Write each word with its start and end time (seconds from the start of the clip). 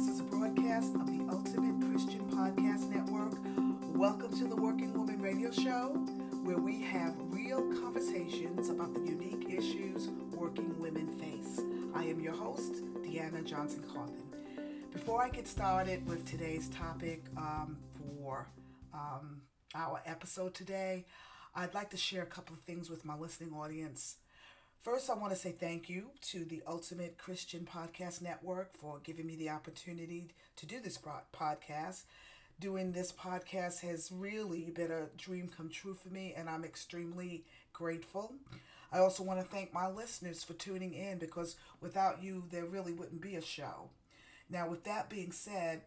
This 0.00 0.08
is 0.08 0.20
a 0.20 0.24
broadcast 0.24 0.94
of 0.94 1.06
the 1.08 1.30
Ultimate 1.30 1.78
Christian 1.90 2.20
Podcast 2.30 2.88
Network. 2.88 3.34
Welcome 3.94 4.34
to 4.38 4.46
the 4.46 4.56
Working 4.56 4.94
Woman 4.94 5.20
Radio 5.20 5.50
Show, 5.50 5.88
where 6.42 6.56
we 6.56 6.80
have 6.84 7.14
real 7.18 7.60
conversations 7.82 8.70
about 8.70 8.94
the 8.94 9.00
unique 9.00 9.50
issues 9.50 10.08
working 10.32 10.80
women 10.80 11.06
face. 11.06 11.60
I 11.94 12.04
am 12.04 12.18
your 12.18 12.32
host, 12.32 12.82
Deanna 13.02 13.44
Johnson 13.44 13.84
Carlin. 13.92 14.24
Before 14.90 15.22
I 15.22 15.28
get 15.28 15.46
started 15.46 16.08
with 16.08 16.24
today's 16.24 16.70
topic 16.70 17.26
um, 17.36 17.76
for 17.98 18.48
um, 18.94 19.42
our 19.74 20.00
episode 20.06 20.54
today, 20.54 21.04
I'd 21.54 21.74
like 21.74 21.90
to 21.90 21.98
share 21.98 22.22
a 22.22 22.26
couple 22.26 22.54
of 22.54 22.62
things 22.62 22.88
with 22.88 23.04
my 23.04 23.18
listening 23.18 23.52
audience. 23.52 24.16
First, 24.82 25.10
I 25.10 25.14
want 25.14 25.30
to 25.34 25.38
say 25.38 25.52
thank 25.52 25.90
you 25.90 26.06
to 26.30 26.42
the 26.42 26.62
Ultimate 26.66 27.18
Christian 27.18 27.68
Podcast 27.70 28.22
Network 28.22 28.72
for 28.72 28.98
giving 29.04 29.26
me 29.26 29.36
the 29.36 29.50
opportunity 29.50 30.28
to 30.56 30.64
do 30.64 30.80
this 30.80 30.98
podcast. 31.34 32.04
Doing 32.60 32.92
this 32.92 33.12
podcast 33.12 33.80
has 33.80 34.10
really 34.10 34.70
been 34.70 34.90
a 34.90 35.08
dream 35.18 35.50
come 35.54 35.68
true 35.68 35.92
for 35.92 36.08
me, 36.08 36.32
and 36.34 36.48
I'm 36.48 36.64
extremely 36.64 37.44
grateful. 37.74 38.32
I 38.90 39.00
also 39.00 39.22
want 39.22 39.38
to 39.38 39.44
thank 39.44 39.74
my 39.74 39.86
listeners 39.86 40.42
for 40.42 40.54
tuning 40.54 40.94
in 40.94 41.18
because 41.18 41.56
without 41.82 42.22
you, 42.22 42.44
there 42.50 42.64
really 42.64 42.94
wouldn't 42.94 43.20
be 43.20 43.36
a 43.36 43.42
show. 43.42 43.90
Now, 44.48 44.66
with 44.66 44.84
that 44.84 45.10
being 45.10 45.30
said, 45.30 45.82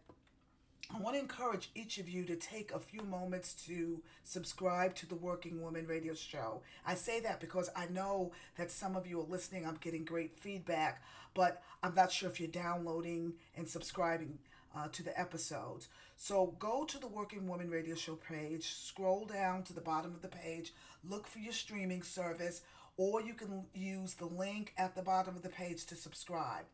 I 0.92 0.98
want 0.98 1.16
to 1.16 1.20
encourage 1.20 1.70
each 1.74 1.98
of 1.98 2.08
you 2.08 2.24
to 2.24 2.36
take 2.36 2.70
a 2.72 2.78
few 2.78 3.02
moments 3.02 3.54
to 3.66 4.02
subscribe 4.22 4.94
to 4.96 5.06
the 5.06 5.14
Working 5.14 5.62
Woman 5.62 5.86
radio 5.86 6.14
show. 6.14 6.60
I 6.86 6.94
say 6.94 7.20
that 7.20 7.40
because 7.40 7.70
I 7.74 7.86
know 7.86 8.32
that 8.56 8.70
some 8.70 8.94
of 8.94 9.06
you 9.06 9.20
are 9.20 9.26
listening. 9.26 9.66
I'm 9.66 9.78
getting 9.80 10.04
great 10.04 10.38
feedback, 10.38 11.02
but 11.32 11.62
I'm 11.82 11.94
not 11.94 12.12
sure 12.12 12.28
if 12.28 12.38
you're 12.38 12.48
downloading 12.48 13.32
and 13.56 13.66
subscribing 13.66 14.38
uh, 14.76 14.88
to 14.92 15.02
the 15.02 15.18
episodes. 15.18 15.88
So 16.16 16.54
go 16.58 16.84
to 16.84 16.98
the 16.98 17.08
Working 17.08 17.48
Woman 17.48 17.70
radio 17.70 17.94
show 17.94 18.16
page, 18.16 18.74
scroll 18.74 19.24
down 19.24 19.62
to 19.64 19.72
the 19.72 19.80
bottom 19.80 20.14
of 20.14 20.20
the 20.20 20.28
page, 20.28 20.74
look 21.02 21.26
for 21.26 21.38
your 21.38 21.54
streaming 21.54 22.02
service, 22.02 22.60
or 22.98 23.22
you 23.22 23.34
can 23.34 23.64
use 23.74 24.14
the 24.14 24.26
link 24.26 24.74
at 24.76 24.94
the 24.94 25.02
bottom 25.02 25.34
of 25.34 25.42
the 25.42 25.48
page 25.48 25.86
to 25.86 25.96
subscribe. 25.96 26.66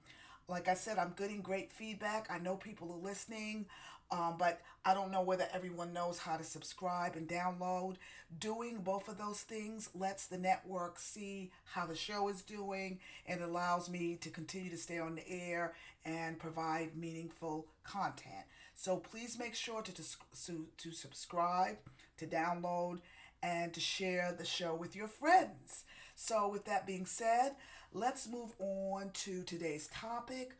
Like 0.50 0.66
I 0.66 0.74
said, 0.74 0.98
I'm 0.98 1.14
getting 1.16 1.42
great 1.42 1.70
feedback. 1.70 2.26
I 2.28 2.38
know 2.38 2.56
people 2.56 2.92
are 2.92 3.08
listening. 3.08 3.66
Um, 4.12 4.34
but 4.38 4.60
I 4.84 4.92
don't 4.94 5.12
know 5.12 5.22
whether 5.22 5.46
everyone 5.52 5.92
knows 5.92 6.18
how 6.18 6.36
to 6.36 6.42
subscribe 6.44 7.14
and 7.14 7.28
download. 7.28 7.96
Doing 8.38 8.78
both 8.78 9.08
of 9.08 9.18
those 9.18 9.40
things 9.40 9.88
lets 9.94 10.26
the 10.26 10.38
network 10.38 10.98
see 10.98 11.52
how 11.64 11.86
the 11.86 11.94
show 11.94 12.28
is 12.28 12.42
doing 12.42 12.98
and 13.26 13.40
allows 13.40 13.88
me 13.88 14.16
to 14.20 14.30
continue 14.30 14.70
to 14.70 14.76
stay 14.76 14.98
on 14.98 15.14
the 15.14 15.28
air 15.28 15.74
and 16.04 16.38
provide 16.38 16.96
meaningful 16.96 17.66
content. 17.84 18.46
So 18.74 18.96
please 18.96 19.38
make 19.38 19.54
sure 19.54 19.82
to, 19.82 19.92
to, 19.92 20.66
to 20.78 20.90
subscribe, 20.90 21.76
to 22.18 22.26
download, 22.26 23.00
and 23.42 23.72
to 23.74 23.80
share 23.80 24.34
the 24.36 24.44
show 24.44 24.74
with 24.74 24.96
your 24.96 25.08
friends. 25.08 25.84
So, 26.14 26.48
with 26.48 26.66
that 26.66 26.86
being 26.86 27.06
said, 27.06 27.52
let's 27.92 28.28
move 28.28 28.52
on 28.58 29.10
to 29.14 29.42
today's 29.42 29.88
topic. 29.88 30.52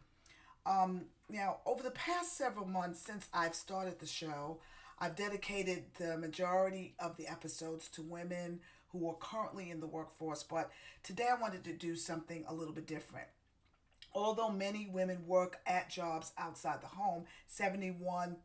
Um, 0.65 1.03
now, 1.33 1.59
over 1.67 1.83
the 1.83 1.91
past 1.91 2.37
several 2.37 2.67
months 2.67 3.01
since 3.01 3.29
I've 3.33 3.55
started 3.55 3.99
the 3.99 4.07
show, 4.07 4.59
I've 4.99 5.17
dedicated 5.17 5.85
the 5.99 6.19
majority 6.19 6.95
of 6.99 7.17
the 7.17 7.29
episodes 7.29 7.89
to 7.91 8.03
women 8.03 8.61
who 8.93 9.09
are 9.09 9.15
currently 9.15 9.71
in 9.71 9.81
the 9.81 9.87
workforce, 9.87 10.43
but 10.43 10.71
today 11.03 11.29
I 11.31 11.41
wanted 11.41 11.65
to 11.65 11.73
do 11.73 11.95
something 11.95 12.45
a 12.49 12.55
little 12.55 12.75
bit 12.75 12.87
different. 12.87 13.29
Although 14.13 14.51
many 14.51 14.89
women 14.93 15.27
work 15.27 15.61
at 15.67 15.89
jobs 15.89 16.33
outside 16.37 16.83
the 16.83 16.89
home, 16.89 17.25
71% 17.49 18.37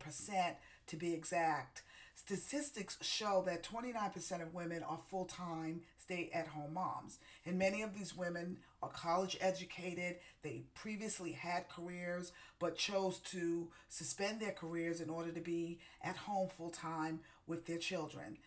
to 0.86 0.96
be 0.96 1.12
exact, 1.12 1.82
Statistics 2.16 2.96
show 3.02 3.44
that 3.46 3.62
29% 3.62 4.42
of 4.42 4.54
women 4.54 4.82
are 4.82 4.98
full 5.10 5.26
time 5.26 5.82
stay 5.98 6.30
at 6.32 6.48
home 6.48 6.72
moms. 6.72 7.18
And 7.44 7.58
many 7.58 7.82
of 7.82 7.94
these 7.94 8.16
women 8.16 8.56
are 8.82 8.88
college 8.88 9.36
educated. 9.40 10.16
They 10.42 10.62
previously 10.74 11.32
had 11.32 11.68
careers 11.68 12.32
but 12.58 12.78
chose 12.78 13.18
to 13.32 13.68
suspend 13.90 14.40
their 14.40 14.52
careers 14.52 15.00
in 15.00 15.10
order 15.10 15.30
to 15.30 15.40
be 15.40 15.78
at 16.02 16.16
home 16.16 16.48
full 16.48 16.70
time 16.70 17.20
with 17.46 17.66
their 17.66 17.78
children. 17.78 18.38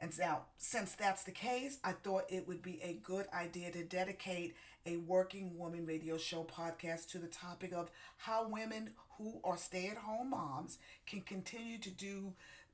And 0.00 0.16
now, 0.18 0.42
since 0.56 0.94
that's 0.94 1.24
the 1.24 1.32
case, 1.32 1.78
I 1.84 1.92
thought 1.92 2.30
it 2.30 2.48
would 2.48 2.62
be 2.62 2.80
a 2.82 2.94
good 3.04 3.26
idea 3.34 3.70
to 3.72 3.82
dedicate 3.82 4.54
a 4.86 4.96
working 4.96 5.58
woman 5.58 5.84
radio 5.84 6.16
show 6.16 6.44
podcast 6.44 7.10
to 7.10 7.18
the 7.18 7.26
topic 7.26 7.72
of 7.72 7.90
how 8.16 8.48
women 8.48 8.92
who 9.18 9.40
are 9.44 9.56
stay 9.56 9.88
at 9.88 9.98
home 9.98 10.30
moms 10.30 10.78
can 11.06 11.20
continue 11.20 11.78
to 11.78 11.90
do 11.90 12.32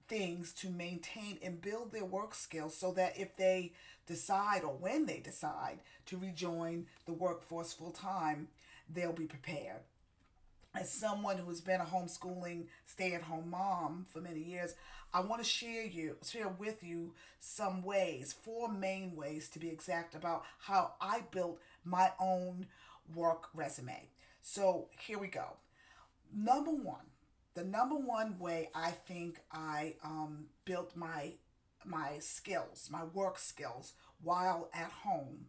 things 0.09 0.53
to 0.53 0.69
maintain 0.69 1.39
and 1.43 1.61
build 1.61 1.93
their 1.93 2.05
work 2.05 2.35
skills 2.35 2.77
so 2.77 2.93
that 2.93 3.19
if 3.19 3.37
they 3.37 3.73
decide 4.07 4.63
or 4.63 4.75
when 4.75 5.07
they 5.07 5.21
decide 5.21 5.79
to 6.07 6.19
rejoin 6.19 6.87
the 7.07 7.13
workforce 7.13 7.73
full 7.73 7.91
time, 7.91 8.49
they'll 8.89 9.13
be 9.13 9.27
prepared. 9.27 9.81
As 10.75 10.93
someone 10.93 11.39
who 11.39 11.49
has 11.49 11.61
been 11.61 11.81
a 11.81 11.85
homeschooling 11.85 12.65
stay-at-home 12.85 13.51
mom 13.51 14.07
for 14.09 14.21
many 14.21 14.41
years, 14.41 14.75
I 15.13 15.21
want 15.21 15.41
to 15.41 15.49
share 15.49 15.85
you 15.85 16.17
share 16.27 16.49
with 16.49 16.83
you 16.83 17.13
some 17.39 17.85
ways, 17.85 18.33
four 18.33 18.69
main 18.69 19.15
ways 19.15 19.49
to 19.51 19.61
be 19.61 19.69
exact 19.69 20.17
about 20.17 20.43
how 20.59 20.95
I 21.01 21.23
built 21.31 21.61
my 21.85 22.11
own 22.19 22.67
work 23.15 23.49
resume. 23.55 24.09
So, 24.43 24.89
here 24.99 25.19
we 25.19 25.29
go. 25.29 25.57
Number 26.35 26.73
1, 26.73 26.97
the 27.55 27.65
number 27.65 27.97
one 27.97 28.39
way 28.39 28.71
I 28.75 28.91
think 28.91 29.41
I 29.53 29.95
um, 30.05 30.47
built 30.65 30.97
my 30.97 31.33
my 31.85 32.19
skills, 32.19 32.89
my 32.91 33.05
work 33.05 33.39
skills 33.39 33.93
while 34.23 34.71
at 34.73 34.91
home 34.91 35.47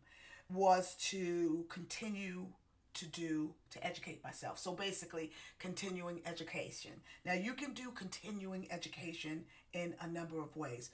was 0.49 0.95
to 1.09 1.66
continue 1.69 2.47
to 2.93 3.05
do 3.05 3.53
to 3.71 3.85
educate 3.85 4.23
myself. 4.23 4.59
So 4.59 4.73
basically, 4.73 5.31
continuing 5.59 6.21
education. 6.25 6.91
Now, 7.25 7.33
you 7.33 7.53
can 7.53 7.73
do 7.73 7.91
continuing 7.91 8.67
education 8.72 9.45
in 9.73 9.95
a 10.01 10.07
number 10.07 10.41
of 10.41 10.55
ways. 10.55 10.91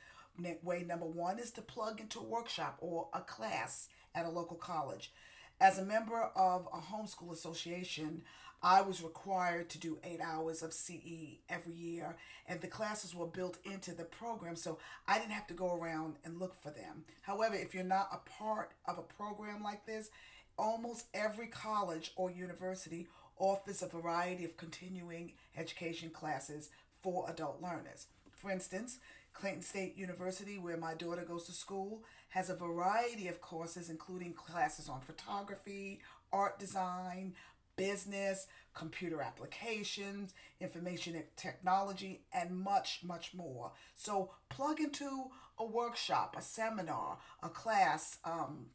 Way 0.63 0.83
number 0.87 1.05
one 1.05 1.39
is 1.39 1.51
to 1.51 1.61
plug 1.61 1.99
into 1.99 2.19
a 2.19 2.23
workshop 2.23 2.77
or 2.79 3.09
a 3.13 3.21
class 3.21 3.89
at 4.15 4.25
a 4.25 4.29
local 4.29 4.57
college. 4.57 5.11
As 5.59 5.77
a 5.77 5.85
member 5.85 6.31
of 6.35 6.67
a 6.73 6.77
homeschool 6.77 7.31
association, 7.31 8.23
I 8.63 8.81
was 8.81 9.01
required 9.01 9.69
to 9.69 9.79
do 9.79 9.97
eight 10.03 10.21
hours 10.21 10.61
of 10.61 10.73
CE 10.73 11.39
every 11.49 11.73
year, 11.73 12.15
and 12.47 12.61
the 12.61 12.67
classes 12.67 13.15
were 13.15 13.25
built 13.25 13.57
into 13.65 13.91
the 13.91 14.03
program, 14.03 14.55
so 14.55 14.77
I 15.07 15.17
didn't 15.17 15.31
have 15.31 15.47
to 15.47 15.55
go 15.55 15.73
around 15.73 16.17
and 16.23 16.39
look 16.39 16.61
for 16.61 16.69
them. 16.69 17.05
However, 17.21 17.55
if 17.55 17.73
you're 17.73 17.83
not 17.83 18.09
a 18.11 18.29
part 18.29 18.71
of 18.85 18.99
a 18.99 19.13
program 19.13 19.63
like 19.63 19.87
this, 19.87 20.11
almost 20.57 21.07
every 21.13 21.47
college 21.47 22.11
or 22.15 22.29
university 22.29 23.07
offers 23.37 23.81
a 23.81 23.87
variety 23.87 24.45
of 24.45 24.57
continuing 24.57 25.33
education 25.57 26.11
classes 26.11 26.69
for 27.01 27.27
adult 27.27 27.63
learners. 27.63 28.05
For 28.35 28.51
instance, 28.51 28.99
Clayton 29.33 29.63
State 29.63 29.97
University, 29.97 30.59
where 30.59 30.77
my 30.77 30.93
daughter 30.93 31.23
goes 31.27 31.45
to 31.45 31.51
school, 31.51 32.03
has 32.29 32.49
a 32.49 32.55
variety 32.55 33.27
of 33.27 33.41
courses, 33.41 33.89
including 33.89 34.33
classes 34.33 34.87
on 34.87 35.01
photography, 35.01 36.01
art 36.31 36.59
design, 36.59 37.33
business, 37.75 38.47
computer 38.73 39.21
applications, 39.21 40.33
information 40.59 41.21
technology, 41.35 42.21
and 42.33 42.57
much, 42.57 42.99
much 43.03 43.33
more. 43.33 43.71
So 43.95 44.31
plug 44.49 44.79
into 44.79 45.25
a 45.57 45.65
workshop, 45.65 46.35
a 46.37 46.41
seminar, 46.41 47.17
a 47.43 47.49
class 47.49 48.17
um, 48.23 48.67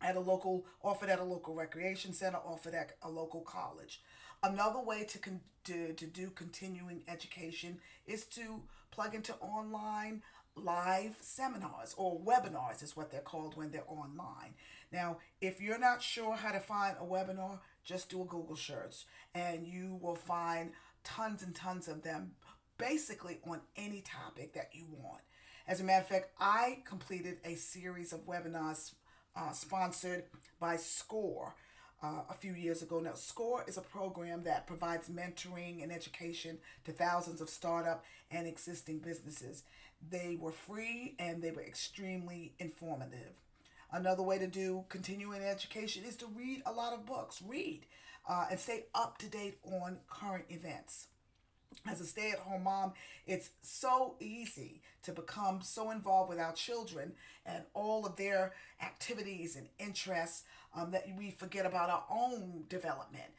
at 0.00 0.16
a 0.16 0.20
local, 0.20 0.66
offered 0.82 1.10
at 1.10 1.18
a 1.18 1.24
local 1.24 1.54
recreation 1.54 2.12
center, 2.12 2.38
offered 2.38 2.74
at 2.74 2.92
a 3.02 3.08
local 3.10 3.40
college. 3.40 4.00
Another 4.42 4.80
way 4.80 5.04
to, 5.04 5.18
con- 5.18 5.40
to, 5.64 5.92
to 5.92 6.06
do 6.06 6.30
continuing 6.30 7.02
education 7.08 7.78
is 8.06 8.24
to 8.26 8.62
plug 8.90 9.14
into 9.14 9.34
online 9.34 10.22
live 10.64 11.16
seminars 11.20 11.94
or 11.96 12.20
webinars 12.20 12.82
is 12.82 12.96
what 12.96 13.10
they're 13.10 13.20
called 13.20 13.56
when 13.56 13.70
they're 13.70 13.84
online. 13.88 14.54
Now, 14.92 15.18
if 15.40 15.60
you're 15.60 15.78
not 15.78 16.02
sure 16.02 16.34
how 16.36 16.52
to 16.52 16.60
find 16.60 16.96
a 17.00 17.04
webinar, 17.04 17.60
just 17.84 18.10
do 18.10 18.22
a 18.22 18.24
Google 18.24 18.56
search 18.56 19.04
and 19.34 19.66
you 19.66 19.98
will 20.02 20.16
find 20.16 20.72
tons 21.04 21.42
and 21.42 21.54
tons 21.54 21.88
of 21.88 22.02
them 22.02 22.32
basically 22.78 23.38
on 23.46 23.60
any 23.76 24.00
topic 24.00 24.54
that 24.54 24.70
you 24.72 24.86
want. 24.90 25.22
As 25.66 25.80
a 25.80 25.84
matter 25.84 26.02
of 26.02 26.08
fact, 26.08 26.30
I 26.40 26.78
completed 26.84 27.38
a 27.44 27.54
series 27.54 28.12
of 28.12 28.26
webinars 28.26 28.92
uh, 29.36 29.52
sponsored 29.52 30.24
by 30.58 30.76
SCORE. 30.76 31.54
Uh, 32.02 32.22
a 32.30 32.32
few 32.32 32.54
years 32.54 32.80
ago. 32.80 32.98
Now, 32.98 33.12
SCORE 33.12 33.66
is 33.68 33.76
a 33.76 33.82
program 33.82 34.44
that 34.44 34.66
provides 34.66 35.10
mentoring 35.10 35.82
and 35.82 35.92
education 35.92 36.56
to 36.86 36.92
thousands 36.92 37.42
of 37.42 37.50
startup 37.50 38.06
and 38.30 38.46
existing 38.46 39.00
businesses. 39.00 39.64
They 40.08 40.36
were 40.40 40.52
free 40.52 41.14
and 41.18 41.42
they 41.42 41.50
were 41.50 41.62
extremely 41.62 42.54
informative. 42.58 43.34
Another 43.92 44.22
way 44.22 44.38
to 44.38 44.46
do 44.46 44.84
continuing 44.88 45.42
education 45.42 46.04
is 46.04 46.16
to 46.16 46.26
read 46.26 46.62
a 46.66 46.72
lot 46.72 46.92
of 46.92 47.06
books. 47.06 47.42
Read. 47.46 47.86
uh, 48.28 48.46
and 48.50 48.60
stay 48.60 48.84
up 48.94 49.18
to 49.18 49.26
date 49.26 49.58
on 49.64 49.98
current 50.08 50.44
events. 50.48 51.08
As 51.88 52.00
a 52.00 52.06
stay 52.06 52.30
at 52.32 52.40
home 52.40 52.64
mom, 52.64 52.92
it's 53.26 53.50
so 53.62 54.16
easy 54.20 54.82
to 55.02 55.12
become 55.12 55.62
so 55.62 55.90
involved 55.90 56.28
with 56.28 56.38
our 56.38 56.52
children 56.52 57.12
and 57.46 57.64
all 57.74 58.04
of 58.04 58.16
their 58.16 58.52
activities 58.82 59.56
and 59.56 59.68
interests 59.78 60.44
um, 60.74 60.90
that 60.90 61.06
we 61.16 61.30
forget 61.30 61.64
about 61.64 61.88
our 61.88 62.04
own 62.10 62.64
development. 62.68 63.30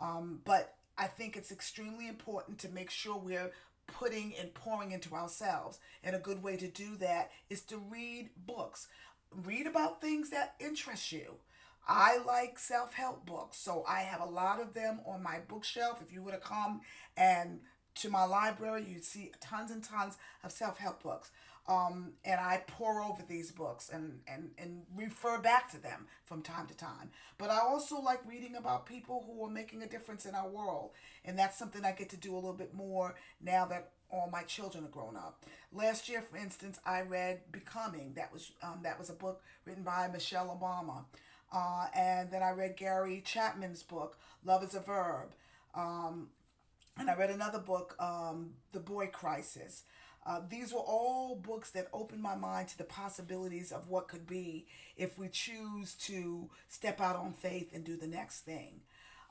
Um, 0.00 0.40
but 0.44 0.76
I 0.96 1.06
think 1.08 1.36
it's 1.36 1.52
extremely 1.52 2.08
important 2.08 2.58
to 2.60 2.68
make 2.68 2.90
sure 2.90 3.18
we're 3.18 3.50
putting 3.98 4.34
and 4.38 4.54
pouring 4.54 4.92
into 4.92 5.14
ourselves. 5.14 5.78
And 6.02 6.14
a 6.16 6.20
good 6.20 6.42
way 6.42 6.56
to 6.56 6.68
do 6.68 6.96
that 6.96 7.30
is 7.48 7.62
to 7.62 7.78
read 7.78 8.30
books. 8.46 8.88
Read 9.44 9.66
about 9.66 10.00
things 10.00 10.30
that 10.30 10.54
interest 10.60 11.12
you. 11.12 11.36
I 11.88 12.18
like 12.18 12.58
self 12.58 12.94
help 12.94 13.26
books, 13.26 13.58
so 13.58 13.84
I 13.88 14.00
have 14.00 14.20
a 14.20 14.30
lot 14.30 14.60
of 14.60 14.74
them 14.74 15.00
on 15.06 15.22
my 15.22 15.38
bookshelf. 15.48 16.02
If 16.02 16.12
you 16.12 16.22
were 16.22 16.32
to 16.32 16.38
come 16.38 16.82
and 17.16 17.60
to 17.96 18.10
my 18.10 18.24
library, 18.24 18.84
you'd 18.88 19.04
see 19.04 19.32
tons 19.40 19.70
and 19.70 19.82
tons 19.82 20.16
of 20.44 20.52
self 20.52 20.78
help 20.78 21.02
books. 21.02 21.30
Um, 21.68 22.14
and 22.24 22.40
I 22.40 22.62
pore 22.66 23.02
over 23.02 23.22
these 23.28 23.52
books 23.52 23.90
and, 23.92 24.20
and, 24.26 24.50
and 24.58 24.82
refer 24.96 25.38
back 25.38 25.70
to 25.70 25.80
them 25.80 26.06
from 26.24 26.42
time 26.42 26.66
to 26.66 26.76
time. 26.76 27.10
But 27.38 27.50
I 27.50 27.58
also 27.60 28.00
like 28.00 28.20
reading 28.26 28.56
about 28.56 28.86
people 28.86 29.24
who 29.26 29.44
are 29.44 29.50
making 29.50 29.82
a 29.82 29.86
difference 29.86 30.26
in 30.26 30.34
our 30.34 30.48
world. 30.48 30.90
And 31.24 31.38
that's 31.38 31.58
something 31.58 31.84
I 31.84 31.92
get 31.92 32.10
to 32.10 32.16
do 32.16 32.34
a 32.34 32.36
little 32.36 32.54
bit 32.54 32.74
more 32.74 33.14
now 33.40 33.66
that 33.66 33.90
all 34.10 34.28
my 34.32 34.42
children 34.42 34.84
are 34.84 34.88
grown 34.88 35.16
up. 35.16 35.44
Last 35.72 36.08
year, 36.08 36.22
for 36.22 36.36
instance, 36.36 36.80
I 36.84 37.02
read 37.02 37.42
Becoming. 37.52 38.14
That 38.16 38.32
was 38.32 38.50
um, 38.62 38.80
that 38.82 38.98
was 38.98 39.08
a 39.08 39.14
book 39.14 39.40
written 39.64 39.84
by 39.84 40.08
Michelle 40.12 40.58
Obama. 40.60 41.04
Uh, 41.52 41.86
and 41.94 42.30
then 42.30 42.42
I 42.42 42.50
read 42.50 42.76
Gary 42.76 43.22
Chapman's 43.24 43.82
book, 43.82 44.18
Love 44.44 44.62
is 44.62 44.74
a 44.74 44.80
Verb. 44.80 45.30
Um, 45.74 46.28
and 46.96 47.10
I 47.10 47.14
read 47.14 47.30
another 47.30 47.58
book, 47.58 47.96
um, 47.98 48.50
The 48.72 48.80
Boy 48.80 49.06
Crisis. 49.06 49.84
Uh, 50.26 50.40
these 50.48 50.72
were 50.72 50.80
all 50.80 51.34
books 51.34 51.70
that 51.70 51.88
opened 51.92 52.22
my 52.22 52.34
mind 52.34 52.68
to 52.68 52.78
the 52.78 52.84
possibilities 52.84 53.72
of 53.72 53.88
what 53.88 54.08
could 54.08 54.26
be 54.26 54.66
if 54.96 55.18
we 55.18 55.28
choose 55.28 55.94
to 55.94 56.50
step 56.68 57.00
out 57.00 57.16
on 57.16 57.32
faith 57.32 57.70
and 57.74 57.84
do 57.84 57.96
the 57.96 58.06
next 58.06 58.40
thing. 58.40 58.80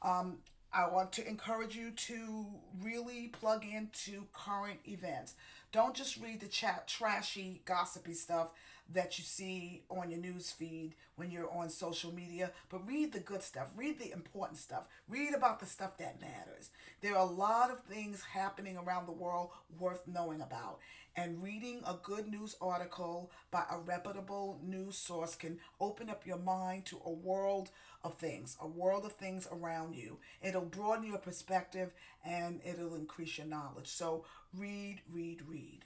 Um, 0.01 0.39
I 0.71 0.88
want 0.89 1.12
to 1.13 1.27
encourage 1.27 1.75
you 1.75 1.91
to 1.91 2.45
really 2.81 3.27
plug 3.27 3.65
into 3.65 4.25
current 4.33 4.80
events. 4.88 5.33
Don't 5.71 5.95
just 5.95 6.18
read 6.18 6.39
the 6.39 6.47
chat 6.47 6.88
trashy, 6.88 7.62
gossipy 7.65 8.13
stuff 8.13 8.51
that 8.94 9.18
you 9.18 9.24
see 9.24 9.83
on 9.89 10.09
your 10.09 10.19
news 10.19 10.51
feed 10.51 10.95
when 11.15 11.31
you're 11.31 11.51
on 11.51 11.69
social 11.69 12.13
media, 12.13 12.51
but 12.69 12.88
read 12.88 13.13
the 13.13 13.19
good 13.19 13.44
stuff, 13.44 13.68
read 13.75 14.00
the 14.00 14.12
important 14.12 14.57
stuff, 14.57 14.88
read 15.07 15.33
about 15.33 15.59
the 15.59 15.65
stuff 15.65 15.97
that 15.97 16.21
matters. 16.21 16.69
There 17.01 17.15
are 17.15 17.27
a 17.27 17.31
lot 17.31 17.71
of 17.71 17.81
things 17.81 18.24
happening 18.33 18.77
around 18.77 19.06
the 19.06 19.12
world 19.12 19.50
worth 19.80 20.07
knowing 20.07 20.41
about. 20.41 20.80
And 21.15 21.44
reading 21.44 21.81
a 21.86 21.95
good 22.01 22.27
news 22.27 22.56
article 22.62 23.31
by 23.51 23.63
a 23.69 23.77
reputable 23.77 24.59
news 24.63 24.97
source 24.97 25.35
can 25.35 25.59
open 25.81 26.09
up 26.09 26.25
your 26.25 26.38
mind 26.38 26.85
to 26.85 27.01
a 27.06 27.12
world 27.12 27.71
of 28.03 28.15
things, 28.15 28.56
a 28.62 28.68
world 28.68 29.06
of 29.06 29.13
things 29.13 29.47
around 29.51 29.95
you. 29.95 30.19
It'll 30.42 30.62
broaden 30.62 31.07
your 31.07 31.18
perspective 31.18 31.92
and 32.24 32.62
it'll 32.63 32.95
increase 32.95 33.38
your 33.38 33.47
knowledge. 33.47 33.88
So 33.88 34.24
read, 34.53 35.01
read, 35.12 35.42
read. 35.47 35.83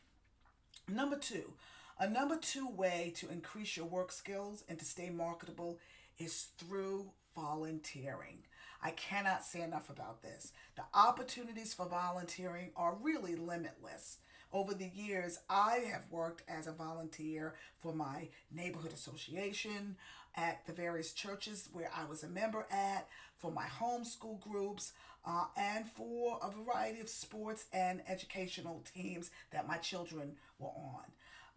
Number 0.87 1.17
two, 1.17 1.53
a 1.99 2.09
number 2.09 2.37
two 2.37 2.67
way 2.67 3.13
to 3.17 3.29
increase 3.29 3.77
your 3.77 3.85
work 3.85 4.11
skills 4.11 4.63
and 4.67 4.79
to 4.79 4.85
stay 4.85 5.09
marketable 5.09 5.79
is 6.17 6.47
through 6.57 7.11
volunteering. 7.35 8.39
I 8.81 8.91
cannot 8.91 9.43
say 9.43 9.61
enough 9.61 9.89
about 9.89 10.21
this. 10.21 10.51
The 10.75 10.83
opportunities 10.93 11.73
for 11.73 11.87
volunteering 11.87 12.71
are 12.75 12.97
really 13.01 13.35
limitless. 13.35 14.17
Over 14.51 14.73
the 14.73 14.91
years, 14.93 15.39
I 15.49 15.85
have 15.91 16.11
worked 16.11 16.43
as 16.47 16.67
a 16.67 16.73
volunteer 16.73 17.55
for 17.79 17.93
my 17.93 18.29
neighborhood 18.51 18.93
association, 18.93 19.95
at 20.35 20.65
the 20.65 20.73
various 20.73 21.13
churches 21.13 21.69
where 21.73 21.91
I 21.95 22.05
was 22.05 22.23
a 22.23 22.27
member 22.27 22.65
at, 22.71 23.07
for 23.37 23.51
my 23.51 23.65
homeschool 23.65 24.41
groups, 24.41 24.93
uh, 25.25 25.45
and 25.55 25.85
for 25.85 26.39
a 26.41 26.51
variety 26.51 26.99
of 26.99 27.07
sports 27.07 27.65
and 27.71 28.01
educational 28.07 28.83
teams 28.93 29.31
that 29.51 29.67
my 29.67 29.77
children 29.77 30.33
were 30.59 30.69
on. 30.69 31.03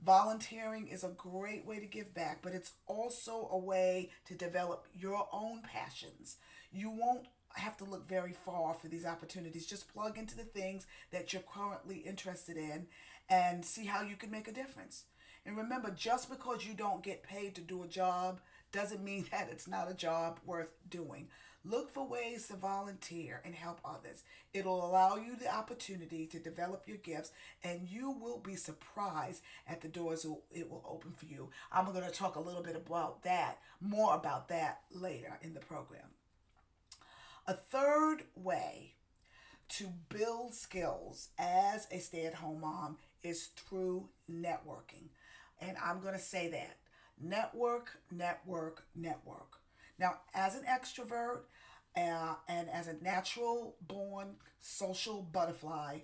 Volunteering 0.04 0.88
is 0.88 1.04
a 1.04 1.08
great 1.16 1.66
way 1.66 1.80
to 1.80 1.86
give 1.86 2.14
back, 2.14 2.40
but 2.42 2.52
it's 2.52 2.72
also 2.86 3.48
a 3.50 3.58
way 3.58 4.10
to 4.26 4.34
develop 4.34 4.86
your 4.94 5.28
own 5.32 5.62
passions. 5.62 6.36
You 6.70 6.90
won't 6.90 7.26
have 7.54 7.76
to 7.78 7.84
look 7.84 8.06
very 8.06 8.32
far 8.32 8.74
for 8.74 8.88
these 8.88 9.06
opportunities. 9.06 9.66
Just 9.66 9.92
plug 9.92 10.18
into 10.18 10.36
the 10.36 10.44
things 10.44 10.86
that 11.10 11.32
you're 11.32 11.42
currently 11.42 11.96
interested 11.98 12.56
in 12.56 12.86
and 13.28 13.64
see 13.64 13.86
how 13.86 14.02
you 14.02 14.16
can 14.16 14.30
make 14.30 14.48
a 14.48 14.52
difference. 14.52 15.04
And 15.44 15.56
remember, 15.56 15.90
just 15.90 16.28
because 16.28 16.66
you 16.66 16.74
don't 16.74 17.02
get 17.02 17.22
paid 17.22 17.54
to 17.54 17.60
do 17.60 17.82
a 17.82 17.88
job 17.88 18.40
doesn't 18.72 19.02
mean 19.02 19.26
that 19.32 19.48
it's 19.50 19.68
not 19.68 19.90
a 19.90 19.94
job 19.94 20.38
worth 20.44 20.74
doing. 20.88 21.28
Look 21.68 21.90
for 21.90 22.06
ways 22.06 22.46
to 22.46 22.54
volunteer 22.54 23.40
and 23.44 23.54
help 23.54 23.80
others. 23.84 24.22
It'll 24.54 24.86
allow 24.86 25.16
you 25.16 25.34
the 25.36 25.52
opportunity 25.52 26.26
to 26.26 26.38
develop 26.38 26.84
your 26.86 26.98
gifts, 26.98 27.32
and 27.64 27.88
you 27.88 28.10
will 28.10 28.38
be 28.38 28.54
surprised 28.54 29.42
at 29.66 29.80
the 29.80 29.88
doors 29.88 30.24
it 30.52 30.70
will 30.70 30.84
open 30.88 31.12
for 31.12 31.24
you. 31.24 31.50
I'm 31.72 31.86
going 31.92 32.04
to 32.04 32.10
talk 32.10 32.36
a 32.36 32.40
little 32.40 32.62
bit 32.62 32.76
about 32.76 33.24
that, 33.24 33.58
more 33.80 34.14
about 34.14 34.48
that 34.48 34.82
later 34.92 35.38
in 35.42 35.54
the 35.54 35.60
program. 35.60 36.10
A 37.48 37.54
third 37.54 38.24
way 38.36 38.94
to 39.70 39.88
build 40.08 40.54
skills 40.54 41.30
as 41.36 41.88
a 41.90 41.98
stay 41.98 42.26
at 42.26 42.34
home 42.34 42.60
mom 42.60 42.98
is 43.24 43.46
through 43.56 44.08
networking. 44.30 45.08
And 45.60 45.76
I'm 45.84 46.00
going 46.00 46.14
to 46.14 46.20
say 46.20 46.48
that 46.48 46.76
network, 47.20 47.98
network, 48.12 48.84
network. 48.94 49.58
Now, 49.98 50.18
as 50.34 50.54
an 50.54 50.64
extrovert 50.68 51.40
uh, 51.96 52.34
and 52.48 52.68
as 52.70 52.88
a 52.88 53.02
natural 53.02 53.76
born 53.80 54.36
social 54.60 55.22
butterfly, 55.22 56.00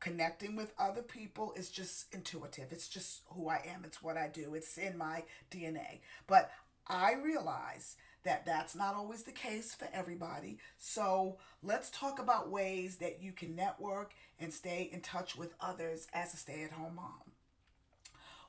connecting 0.00 0.56
with 0.56 0.72
other 0.78 1.02
people 1.02 1.52
is 1.56 1.70
just 1.70 2.12
intuitive. 2.14 2.70
It's 2.70 2.88
just 2.88 3.22
who 3.30 3.48
I 3.48 3.62
am. 3.74 3.84
It's 3.84 4.02
what 4.02 4.16
I 4.16 4.28
do. 4.28 4.54
It's 4.54 4.76
in 4.78 4.96
my 4.98 5.24
DNA. 5.50 6.00
But 6.26 6.50
I 6.86 7.14
realize 7.14 7.96
that 8.24 8.44
that's 8.44 8.74
not 8.74 8.94
always 8.94 9.22
the 9.22 9.32
case 9.32 9.74
for 9.74 9.88
everybody. 9.92 10.58
So 10.78 11.38
let's 11.62 11.90
talk 11.90 12.18
about 12.18 12.50
ways 12.50 12.96
that 12.96 13.22
you 13.22 13.32
can 13.32 13.54
network 13.54 14.12
and 14.38 14.52
stay 14.52 14.88
in 14.92 15.00
touch 15.00 15.36
with 15.36 15.54
others 15.60 16.08
as 16.12 16.34
a 16.34 16.36
stay 16.36 16.64
at 16.64 16.72
home 16.72 16.96
mom. 16.96 17.25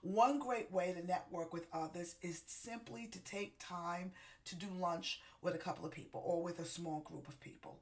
One 0.08 0.40
great 0.40 0.72
way 0.72 0.94
to 0.94 1.06
network 1.06 1.52
with 1.52 1.68
others 1.74 2.16
is 2.22 2.42
simply 2.48 3.08
to 3.08 3.20
take 3.20 3.60
time 3.60 4.14
to 4.46 4.56
do 4.56 4.68
lunch 4.80 5.20
with 5.42 5.54
a 5.54 5.58
couple 5.58 5.86
of 5.86 5.92
people 5.92 6.24
or 6.26 6.42
with 6.42 6.60
a 6.60 6.66
small 6.66 7.02
group 7.02 7.28
of 7.28 7.42
people. 7.42 7.80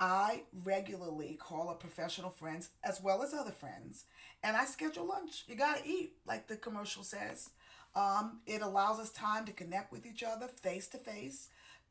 I 0.00 0.42
regularly 0.64 1.38
call 1.40 1.68
up 1.68 1.78
professional 1.78 2.30
friends 2.30 2.70
as 2.82 3.00
well 3.00 3.22
as 3.22 3.32
other 3.32 3.52
friends, 3.52 4.06
and 4.42 4.56
I 4.56 4.64
schedule 4.64 5.06
lunch. 5.06 5.44
You 5.46 5.54
gotta 5.54 5.82
eat, 5.86 6.14
like 6.26 6.48
the 6.48 6.56
commercial 6.56 7.04
says. 7.04 7.50
Um, 7.94 8.40
it 8.44 8.60
allows 8.60 8.98
us 8.98 9.10
time 9.10 9.44
to 9.44 9.52
connect 9.52 9.92
with 9.92 10.04
each 10.04 10.24
other 10.24 10.48
face 10.48 10.88
to 10.88 10.98
face, 10.98 11.48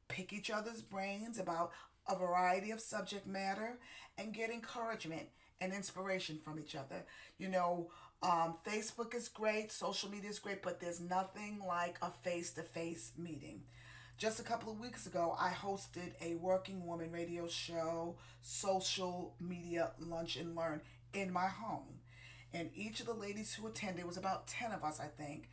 pick 0.10 0.34
each 0.34 0.52
other's 0.52 0.82
brains 0.82 1.40
about 1.40 1.72
a 2.10 2.18
variety 2.18 2.72
of 2.72 2.82
subject 2.82 3.26
matter, 3.26 3.78
and 4.18 4.34
get 4.34 4.50
encouragement 4.50 5.28
and 5.62 5.72
inspiration 5.72 6.40
from 6.44 6.60
each 6.60 6.76
other. 6.76 7.06
You 7.38 7.48
know, 7.48 7.90
um, 8.24 8.56
Facebook 8.66 9.14
is 9.14 9.28
great, 9.30 9.72
social 9.72 10.10
media 10.10 10.30
is 10.30 10.40
great, 10.40 10.64
but 10.64 10.80
there's 10.80 11.00
nothing 11.00 11.60
like 11.68 11.98
a 12.02 12.10
face 12.10 12.52
to 12.54 12.64
face 12.64 13.12
meeting. 13.18 13.64
Just 14.18 14.40
a 14.40 14.44
couple 14.44 14.72
of 14.72 14.80
weeks 14.80 15.06
ago, 15.06 15.36
I 15.40 15.50
hosted 15.50 16.14
a 16.22 16.36
working 16.36 16.86
woman 16.86 17.12
radio 17.12 17.48
show, 17.48 18.16
social 18.42 19.36
media 19.40 19.92
lunch 20.00 20.38
and 20.38 20.56
learn 20.56 20.82
in 21.14 21.32
my 21.32 21.48
home. 21.48 22.00
And 22.54 22.70
each 22.76 23.02
of 23.02 23.06
the 23.08 23.14
ladies 23.14 23.54
who 23.54 23.68
attended, 23.68 24.06
was 24.06 24.18
about 24.18 24.48
10 24.48 24.72
of 24.72 24.84
us, 24.84 25.00
I 25.00 25.08
think, 25.08 25.50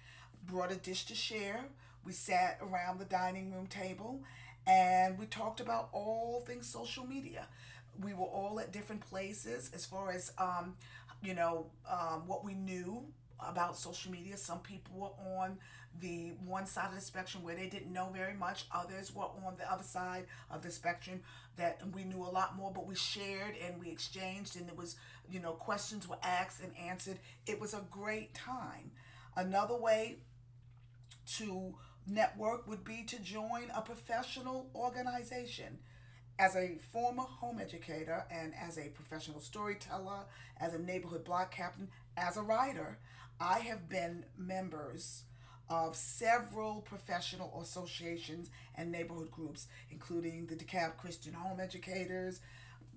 brought 0.47 0.71
a 0.73 0.77
dish 0.77 1.05
to 1.07 1.15
share. 1.15 1.65
We 2.05 2.13
sat 2.13 2.59
around 2.63 2.99
the 2.99 3.05
dining 3.05 3.53
room 3.53 3.67
table 3.67 4.23
and 4.67 5.19
we 5.19 5.27
talked 5.27 5.61
about 5.61 5.89
all 5.93 6.43
things 6.47 6.69
social 6.69 7.07
media. 7.07 7.49
We 8.01 8.15
were 8.15 8.27
all 8.27 8.59
at 8.61 8.73
different 8.73 9.03
places 9.03 9.71
as 9.75 9.85
far 9.85 10.11
as 10.13 10.33
um, 10.39 10.77
you 11.23 11.35
know, 11.35 11.67
um, 11.91 12.27
what 12.27 12.45
we 12.45 12.55
knew 12.55 13.05
about 13.41 13.77
social 13.77 14.11
media. 14.13 14.37
Some 14.37 14.61
people 14.61 14.99
were 14.99 15.41
on 15.41 15.59
the 16.01 16.33
one 16.45 16.67
side 16.67 16.89
of 16.89 16.95
the 16.95 17.01
spectrum 17.01 17.43
where 17.43 17.55
they 17.55 17.69
didn't 17.69 17.93
know 17.93 18.09
very 18.13 18.35
much. 18.35 18.65
Others 18.75 19.15
were 19.15 19.25
on 19.25 19.55
the 19.59 19.71
other 19.71 19.83
side 19.85 20.27
of 20.51 20.63
the 20.63 20.71
spectrum 20.71 21.21
that 21.57 21.81
we 21.93 22.05
knew 22.05 22.23
a 22.23 22.31
lot 22.31 22.57
more, 22.57 22.73
but 22.73 22.87
we 22.87 22.95
shared 22.95 23.55
and 23.67 23.79
we 23.81 23.91
exchanged, 23.91 24.57
and 24.57 24.69
it 24.69 24.77
was, 24.77 24.97
you 25.31 25.39
know, 25.41 25.53
questions 25.53 26.09
were 26.09 26.17
asked 26.23 26.63
and 26.63 26.73
answered. 26.79 27.19
It 27.47 27.61
was 27.61 27.75
a 27.75 27.85
great 27.91 28.33
time. 28.35 28.93
Another 29.37 29.77
way 29.77 30.19
to 31.39 31.75
network 32.07 32.67
would 32.67 32.85
be 32.85 33.05
to 33.05 33.19
join 33.21 33.71
a 33.75 33.81
professional 33.83 34.71
organization 34.75 35.79
as 36.39 36.57
a 36.57 36.77
former 36.93 37.23
home 37.23 37.59
educator 37.61 38.25
and 38.31 38.53
as 38.55 38.79
a 38.79 38.89
professional 38.91 39.41
storyteller, 39.41 40.25
as 40.59 40.75
a 40.75 40.79
neighborhood 40.79 41.25
block 41.25 41.55
captain, 41.55 41.89
as 42.17 42.37
a 42.37 42.43
writer, 42.43 42.99
I 43.41 43.61
have 43.61 43.89
been 43.89 44.25
members 44.37 45.25
of 45.69 45.97
several 45.97 46.83
professional 46.83 47.61
associations 47.63 48.51
and 48.75 48.93
neighborhood 48.93 49.31
groups, 49.31 49.69
including 49.91 50.47
the 50.47 50.55
DeKalb 50.55 50.97
Christian 50.97 51.33
Home 51.35 51.61
Educators, 51.61 52.41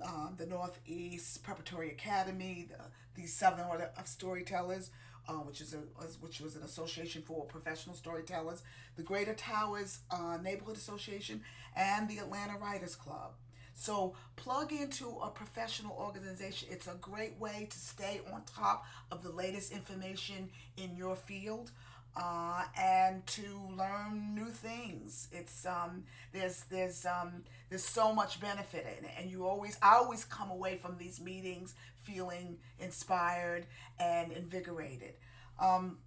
um, 0.03 0.35
the 0.37 0.45
Northeast 0.45 1.41
Preparatory 1.43 1.89
Academy, 1.89 2.67
the, 2.69 3.21
the 3.21 3.27
Southern 3.27 3.65
Order 3.67 3.91
of 3.97 4.07
Storytellers, 4.07 4.91
uh, 5.27 5.33
which 5.33 5.61
is 5.61 5.73
a 5.73 5.77
which 6.19 6.39
was 6.41 6.55
an 6.55 6.63
association 6.63 7.21
for 7.21 7.45
professional 7.45 7.95
storytellers, 7.95 8.63
the 8.95 9.03
Greater 9.03 9.33
Towers 9.33 9.99
uh, 10.11 10.37
Neighborhood 10.41 10.77
Association, 10.77 11.41
and 11.75 12.09
the 12.09 12.17
Atlanta 12.19 12.57
Writers 12.57 12.95
Club. 12.95 13.31
So 13.73 14.15
plug 14.37 14.71
into 14.71 15.17
a 15.21 15.29
professional 15.29 15.97
organization. 15.99 16.69
It's 16.71 16.87
a 16.87 16.95
great 17.01 17.37
way 17.39 17.67
to 17.69 17.77
stay 17.77 18.21
on 18.33 18.43
top 18.43 18.85
of 19.11 19.21
the 19.21 19.31
latest 19.31 19.71
information 19.73 20.49
in 20.77 20.95
your 20.95 21.15
field. 21.15 21.71
Uh, 22.17 22.63
and 22.79 23.27
to 23.27 23.43
learn 23.77 24.33
new 24.33 24.49
things. 24.49 25.27
It's 25.33 25.65
um, 25.65 26.05
there's 26.31 26.63
there's 26.71 27.05
um, 27.05 27.43
there's 27.69 27.83
so 27.83 28.13
much 28.13 28.39
benefit 28.39 28.85
in 28.97 29.03
it, 29.03 29.11
and 29.19 29.29
you 29.29 29.45
always 29.45 29.77
I 29.81 29.95
always 29.95 30.23
come 30.23 30.49
away 30.49 30.77
from 30.77 30.97
these 30.97 31.19
meetings 31.19 31.75
feeling 32.03 32.57
inspired 32.79 33.65
and 33.99 34.31
invigorated. 34.31 35.15
Um, 35.59 35.97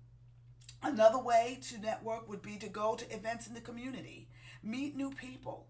another 0.83 1.19
way 1.19 1.59
to 1.71 1.79
network 1.79 2.29
would 2.29 2.43
be 2.43 2.57
to 2.59 2.69
go 2.69 2.95
to 2.95 3.15
events 3.15 3.47
in 3.47 3.55
the 3.55 3.61
community, 3.61 4.29
meet 4.63 4.97
new 4.97 5.11
people. 5.11 5.67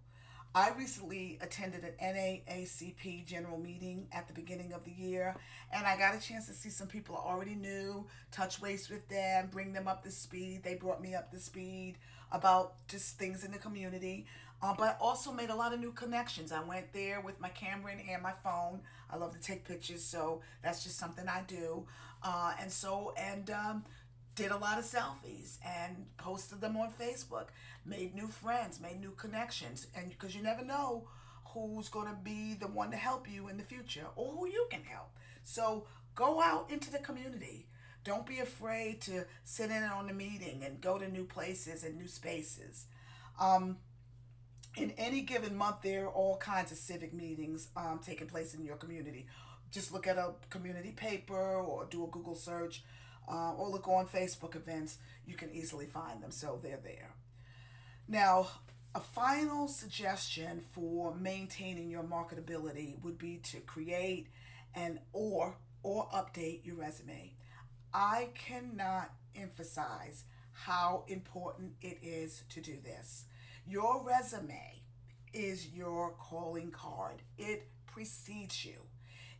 I 0.54 0.70
recently 0.70 1.38
attended 1.40 1.84
an 1.84 1.92
NAACP 2.02 3.26
general 3.26 3.58
meeting 3.58 4.08
at 4.12 4.26
the 4.26 4.32
beginning 4.32 4.72
of 4.72 4.84
the 4.84 4.90
year, 4.90 5.36
and 5.72 5.86
I 5.86 5.96
got 5.98 6.14
a 6.14 6.20
chance 6.20 6.46
to 6.46 6.54
see 6.54 6.70
some 6.70 6.88
people 6.88 7.16
I 7.16 7.28
already 7.28 7.54
knew, 7.54 8.06
touch 8.32 8.60
base 8.60 8.88
with 8.88 9.06
them, 9.08 9.48
bring 9.52 9.72
them 9.72 9.86
up 9.86 10.02
to 10.04 10.10
speed. 10.10 10.62
They 10.64 10.74
brought 10.74 11.02
me 11.02 11.14
up 11.14 11.30
to 11.32 11.38
speed 11.38 11.96
about 12.32 12.74
just 12.88 13.18
things 13.18 13.44
in 13.44 13.52
the 13.52 13.58
community, 13.58 14.26
uh, 14.62 14.74
but 14.76 14.88
I 14.88 14.96
also 15.00 15.32
made 15.32 15.50
a 15.50 15.54
lot 15.54 15.72
of 15.74 15.80
new 15.80 15.92
connections. 15.92 16.50
I 16.50 16.62
went 16.62 16.92
there 16.92 17.20
with 17.20 17.40
my 17.40 17.50
camera 17.50 17.92
in 17.92 17.98
hand, 17.98 18.22
my 18.22 18.32
phone. 18.42 18.80
I 19.10 19.16
love 19.16 19.34
to 19.34 19.40
take 19.40 19.66
pictures, 19.66 20.02
so 20.02 20.40
that's 20.62 20.82
just 20.82 20.98
something 20.98 21.28
I 21.28 21.42
do. 21.46 21.86
Uh, 22.22 22.54
and 22.60 22.72
so, 22.72 23.12
and 23.16 23.50
um, 23.50 23.84
did 24.38 24.52
a 24.52 24.56
lot 24.56 24.78
of 24.78 24.84
selfies 24.84 25.58
and 25.66 26.06
posted 26.16 26.60
them 26.60 26.76
on 26.76 26.92
Facebook, 26.92 27.48
made 27.84 28.14
new 28.14 28.28
friends, 28.28 28.80
made 28.80 29.00
new 29.00 29.10
connections, 29.10 29.88
and 29.96 30.08
because 30.10 30.32
you 30.36 30.40
never 30.40 30.64
know 30.64 31.08
who's 31.46 31.88
going 31.88 32.06
to 32.06 32.16
be 32.22 32.54
the 32.54 32.68
one 32.68 32.92
to 32.92 32.96
help 32.96 33.28
you 33.28 33.48
in 33.48 33.56
the 33.56 33.64
future 33.64 34.06
or 34.14 34.32
who 34.32 34.46
you 34.46 34.68
can 34.70 34.84
help. 34.84 35.10
So 35.42 35.86
go 36.14 36.40
out 36.40 36.70
into 36.70 36.88
the 36.92 37.00
community. 37.00 37.66
Don't 38.04 38.26
be 38.26 38.38
afraid 38.38 39.00
to 39.02 39.24
sit 39.42 39.72
in 39.72 39.82
on 39.82 40.08
a 40.08 40.14
meeting 40.14 40.62
and 40.64 40.80
go 40.80 40.98
to 40.98 41.08
new 41.10 41.24
places 41.24 41.82
and 41.82 41.96
new 41.96 42.06
spaces. 42.06 42.86
Um, 43.40 43.78
in 44.76 44.92
any 44.92 45.22
given 45.22 45.56
month, 45.56 45.82
there 45.82 46.04
are 46.04 46.12
all 46.12 46.36
kinds 46.36 46.70
of 46.70 46.78
civic 46.78 47.12
meetings 47.12 47.68
um, 47.76 47.98
taking 48.04 48.28
place 48.28 48.54
in 48.54 48.64
your 48.64 48.76
community. 48.76 49.26
Just 49.72 49.92
look 49.92 50.06
at 50.06 50.16
a 50.16 50.34
community 50.48 50.92
paper 50.92 51.56
or 51.56 51.86
do 51.86 52.04
a 52.04 52.06
Google 52.06 52.36
search 52.36 52.84
uh, 53.30 53.52
or 53.52 53.68
look 53.68 53.88
on 53.88 54.06
Facebook 54.06 54.56
events, 54.56 54.98
you 55.26 55.34
can 55.34 55.50
easily 55.52 55.86
find 55.86 56.22
them. 56.22 56.30
So 56.30 56.58
they're 56.62 56.80
there. 56.82 57.14
Now, 58.08 58.48
a 58.94 59.00
final 59.00 59.68
suggestion 59.68 60.62
for 60.72 61.14
maintaining 61.14 61.90
your 61.90 62.02
marketability 62.02 63.02
would 63.02 63.18
be 63.18 63.36
to 63.50 63.60
create 63.60 64.28
and 64.74 64.98
or 65.12 65.56
or 65.82 66.08
update 66.08 66.64
your 66.64 66.76
resume. 66.76 67.34
I 67.92 68.30
cannot 68.34 69.10
emphasize 69.36 70.24
how 70.52 71.04
important 71.06 71.74
it 71.80 71.98
is 72.02 72.42
to 72.50 72.60
do 72.60 72.78
this. 72.82 73.26
Your 73.66 74.02
resume 74.04 74.82
is 75.32 75.68
your 75.68 76.14
calling 76.18 76.70
card. 76.70 77.22
It 77.36 77.68
precedes 77.86 78.64
you. 78.64 78.86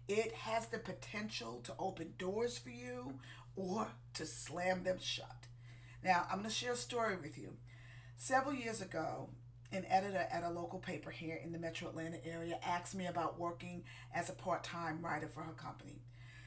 It 0.07 0.33
has 0.33 0.67
the 0.67 0.79
potential 0.79 1.61
to 1.65 1.75
open 1.79 2.15
doors 2.19 2.57
for 2.57 2.71
you 2.71 3.15
or 3.59 3.89
to 4.15 4.25
slam 4.25 4.85
them 4.85 4.99
shut. 5.01 5.49
Now, 6.05 6.27
I'm 6.31 6.39
going 6.39 6.49
to 6.49 6.55
share 6.55 6.73
a 6.73 6.77
story 6.77 7.17
with 7.17 7.37
you. 7.37 7.55
Several 8.17 8.55
years 8.55 8.81
ago, 8.81 9.31
an 9.73 9.85
editor 9.91 10.27
at 10.31 10.45
a 10.45 10.51
local 10.51 10.79
paper 10.79 11.11
here 11.11 11.39
in 11.43 11.53
the 11.53 11.59
metro 11.59 11.89
Atlanta 11.89 12.25
area 12.25 12.59
asked 12.65 12.95
me 12.95 13.07
about 13.07 13.39
working 13.39 13.83
as 14.15 14.31
a 14.31 14.33
part 14.33 14.63
time 14.63 15.05
writer 15.05 15.27
for 15.27 15.43
her 15.43 15.53
company. 15.53 16.03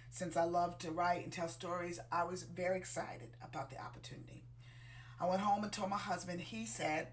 Since 0.09 0.37
I 0.37 0.45
love 0.45 0.77
to 0.79 0.91
write 0.91 1.23
and 1.23 1.33
tell 1.33 1.49
stories, 1.49 1.99
I 2.11 2.23
was 2.23 2.43
very 2.43 2.77
excited 2.77 3.29
about 3.43 3.69
the 3.69 3.81
opportunity. 3.81 4.45
I 5.19 5.27
went 5.27 5.41
home 5.41 5.63
and 5.63 5.71
told 5.71 5.89
my 5.89 5.97
husband, 5.97 6.39
he 6.39 6.65
said, 6.65 7.09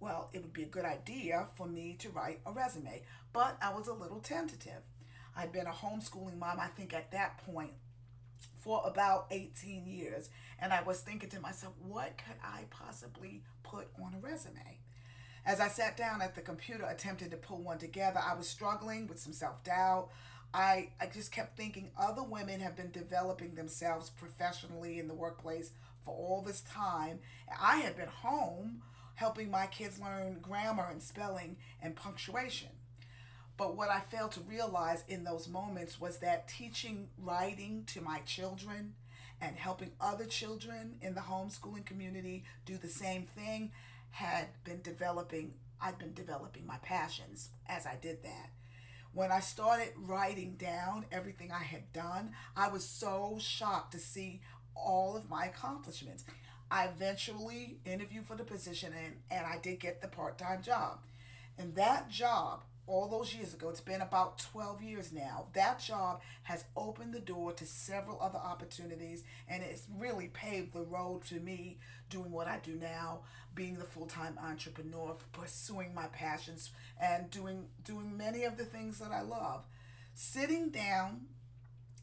well, 0.00 0.30
it 0.32 0.42
would 0.42 0.52
be 0.52 0.64
a 0.64 0.66
good 0.66 0.84
idea 0.84 1.46
for 1.54 1.66
me 1.66 1.96
to 2.00 2.10
write 2.10 2.40
a 2.44 2.52
resume, 2.52 3.02
but 3.32 3.56
I 3.62 3.72
was 3.72 3.88
a 3.88 3.94
little 3.94 4.20
tentative. 4.20 4.82
I'd 5.36 5.52
been 5.52 5.66
a 5.66 5.70
homeschooling 5.70 6.38
mom, 6.38 6.58
I 6.60 6.66
think, 6.66 6.92
at 6.92 7.12
that 7.12 7.38
point 7.46 7.72
for 8.64 8.82
about 8.86 9.26
18 9.30 9.86
years. 9.86 10.30
And 10.58 10.72
I 10.72 10.82
was 10.82 11.00
thinking 11.00 11.28
to 11.30 11.40
myself, 11.40 11.74
what 11.86 12.16
could 12.16 12.36
I 12.42 12.62
possibly 12.70 13.42
put 13.62 13.88
on 14.02 14.14
a 14.14 14.18
resume? 14.18 14.80
As 15.44 15.60
I 15.60 15.68
sat 15.68 15.98
down 15.98 16.22
at 16.22 16.34
the 16.34 16.40
computer 16.40 16.84
attempting 16.84 17.28
to 17.30 17.36
pull 17.36 17.58
one 17.58 17.76
together, 17.76 18.18
I 18.24 18.34
was 18.34 18.48
struggling 18.48 19.06
with 19.06 19.20
some 19.20 19.34
self 19.34 19.62
doubt. 19.62 20.08
I, 20.54 20.90
I 20.98 21.06
just 21.06 21.30
kept 21.30 21.56
thinking 21.56 21.90
other 21.98 22.22
women 22.22 22.60
have 22.60 22.76
been 22.76 22.90
developing 22.90 23.54
themselves 23.54 24.08
professionally 24.08 24.98
in 24.98 25.08
the 25.08 25.14
workplace 25.14 25.72
for 26.02 26.14
all 26.14 26.42
this 26.42 26.62
time. 26.62 27.18
I 27.60 27.78
had 27.78 27.96
been 27.96 28.08
home 28.08 28.80
helping 29.16 29.50
my 29.50 29.66
kids 29.66 30.00
learn 30.00 30.38
grammar 30.40 30.88
and 30.90 31.02
spelling 31.02 31.56
and 31.82 31.94
punctuation. 31.94 32.70
But 33.56 33.76
what 33.76 33.90
I 33.90 34.00
failed 34.00 34.32
to 34.32 34.40
realize 34.40 35.04
in 35.08 35.24
those 35.24 35.48
moments 35.48 36.00
was 36.00 36.18
that 36.18 36.48
teaching 36.48 37.08
writing 37.18 37.84
to 37.88 38.00
my 38.00 38.18
children 38.20 38.94
and 39.40 39.56
helping 39.56 39.92
other 40.00 40.24
children 40.24 40.96
in 41.00 41.14
the 41.14 41.20
homeschooling 41.20 41.84
community 41.84 42.44
do 42.66 42.76
the 42.76 42.88
same 42.88 43.22
thing 43.22 43.70
had 44.10 44.46
been 44.64 44.80
developing, 44.82 45.54
I'd 45.80 45.98
been 45.98 46.14
developing 46.14 46.66
my 46.66 46.78
passions 46.82 47.50
as 47.68 47.86
I 47.86 47.96
did 48.00 48.22
that. 48.24 48.50
When 49.12 49.30
I 49.30 49.40
started 49.40 49.92
writing 49.96 50.56
down 50.58 51.06
everything 51.12 51.52
I 51.52 51.62
had 51.62 51.92
done, 51.92 52.32
I 52.56 52.68
was 52.68 52.84
so 52.84 53.38
shocked 53.40 53.92
to 53.92 53.98
see 53.98 54.40
all 54.74 55.16
of 55.16 55.30
my 55.30 55.46
accomplishments. 55.46 56.24
I 56.70 56.86
eventually 56.86 57.78
interviewed 57.84 58.26
for 58.26 58.34
the 58.34 58.42
position 58.42 58.92
and, 58.92 59.14
and 59.30 59.46
I 59.46 59.58
did 59.58 59.78
get 59.78 60.02
the 60.02 60.08
part 60.08 60.38
time 60.38 60.62
job. 60.62 60.98
And 61.56 61.76
that 61.76 62.10
job 62.10 62.62
all 62.86 63.08
those 63.08 63.34
years 63.34 63.54
ago, 63.54 63.70
it's 63.70 63.80
been 63.80 64.00
about 64.00 64.38
12 64.38 64.82
years 64.82 65.12
now, 65.12 65.46
that 65.54 65.80
job 65.80 66.20
has 66.44 66.64
opened 66.76 67.14
the 67.14 67.20
door 67.20 67.52
to 67.52 67.66
several 67.66 68.20
other 68.20 68.38
opportunities 68.38 69.24
and 69.48 69.62
it's 69.62 69.86
really 69.96 70.28
paved 70.28 70.72
the 70.72 70.82
road 70.82 71.24
to 71.24 71.40
me 71.40 71.78
doing 72.10 72.30
what 72.30 72.46
I 72.46 72.58
do 72.62 72.74
now, 72.74 73.20
being 73.54 73.76
the 73.78 73.84
full-time 73.84 74.38
entrepreneur, 74.42 75.16
pursuing 75.32 75.94
my 75.94 76.06
passions 76.08 76.70
and 77.00 77.30
doing 77.30 77.66
doing 77.84 78.16
many 78.16 78.44
of 78.44 78.56
the 78.56 78.64
things 78.64 78.98
that 78.98 79.12
I 79.12 79.22
love. 79.22 79.64
Sitting 80.14 80.70
down, 80.70 81.22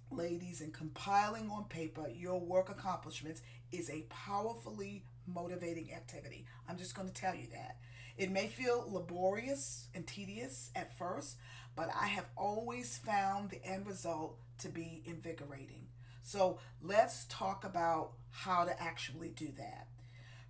ladies, 0.10 0.62
and 0.62 0.74
compiling 0.74 1.50
on 1.50 1.66
paper 1.66 2.08
your 2.10 2.40
work 2.40 2.70
accomplishments 2.70 3.42
is 3.72 3.90
a 3.90 4.06
powerfully 4.10 5.04
motivating 5.28 5.94
activity. 5.94 6.46
I'm 6.68 6.78
just 6.78 6.96
going 6.96 7.08
to 7.08 7.14
tell 7.14 7.36
you 7.36 7.48
that. 7.54 7.78
It 8.22 8.30
may 8.30 8.46
feel 8.46 8.86
laborious 8.88 9.88
and 9.96 10.06
tedious 10.06 10.70
at 10.76 10.96
first, 10.96 11.38
but 11.76 11.90
I 12.00 12.06
have 12.06 12.30
always 12.38 13.00
found 13.00 13.50
the 13.50 13.66
end 13.66 13.88
result 13.88 14.38
to 14.60 14.70
be 14.70 15.02
invigorating. 15.06 15.88
So 16.22 16.60
let's 16.84 17.26
talk 17.30 17.64
about 17.64 18.12
how 18.30 18.64
to 18.66 18.80
actually 18.80 19.30
do 19.30 19.48
that. 19.58 19.88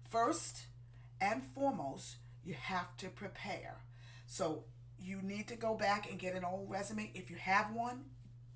First 0.10 0.64
and 1.22 1.46
foremost, 1.56 2.18
you 2.44 2.56
have 2.56 2.98
to 2.98 3.08
prepare. 3.08 3.78
So 4.28 4.66
you 5.00 5.22
need 5.22 5.48
to 5.48 5.56
go 5.56 5.74
back 5.74 6.10
and 6.10 6.20
get 6.20 6.36
an 6.36 6.44
old 6.44 6.70
resume. 6.70 7.10
If 7.14 7.32
you 7.32 7.38
have 7.38 7.74
one, 7.74 8.04